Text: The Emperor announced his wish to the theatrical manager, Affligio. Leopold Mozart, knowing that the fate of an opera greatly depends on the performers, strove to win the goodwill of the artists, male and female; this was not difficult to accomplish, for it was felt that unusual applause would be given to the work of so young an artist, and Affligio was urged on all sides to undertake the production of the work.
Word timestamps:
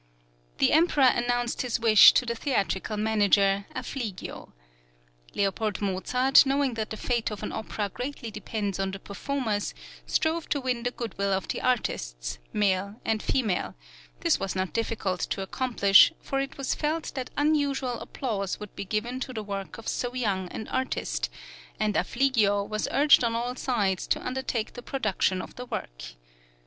The 0.57 0.71
Emperor 0.71 1.03
announced 1.13 1.61
his 1.61 1.79
wish 1.79 2.11
to 2.13 2.25
the 2.25 2.33
theatrical 2.33 2.97
manager, 2.97 3.67
Affligio. 3.75 4.51
Leopold 5.35 5.79
Mozart, 5.79 6.43
knowing 6.43 6.73
that 6.73 6.89
the 6.89 6.97
fate 6.97 7.29
of 7.29 7.43
an 7.43 7.51
opera 7.51 7.87
greatly 7.89 8.31
depends 8.31 8.79
on 8.79 8.89
the 8.89 8.97
performers, 8.99 9.75
strove 10.07 10.49
to 10.49 10.59
win 10.59 10.81
the 10.81 10.89
goodwill 10.89 11.31
of 11.31 11.49
the 11.49 11.61
artists, 11.61 12.39
male 12.51 12.99
and 13.05 13.21
female; 13.21 13.75
this 14.21 14.39
was 14.39 14.55
not 14.55 14.73
difficult 14.73 15.19
to 15.19 15.43
accomplish, 15.43 16.11
for 16.19 16.39
it 16.39 16.57
was 16.57 16.73
felt 16.73 17.11
that 17.13 17.29
unusual 17.37 17.99
applause 17.99 18.59
would 18.59 18.75
be 18.75 18.85
given 18.85 19.19
to 19.19 19.33
the 19.33 19.43
work 19.43 19.77
of 19.77 19.87
so 19.87 20.15
young 20.15 20.47
an 20.47 20.67
artist, 20.69 21.29
and 21.79 21.93
Affligio 21.95 22.67
was 22.67 22.87
urged 22.89 23.23
on 23.23 23.35
all 23.35 23.55
sides 23.55 24.07
to 24.07 24.25
undertake 24.25 24.73
the 24.73 24.81
production 24.81 25.43
of 25.43 25.53
the 25.57 25.65
work. 25.67 26.15